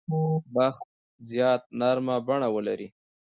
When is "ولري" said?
2.55-2.87